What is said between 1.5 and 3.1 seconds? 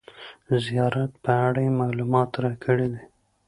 یې معلومات راکړي دي.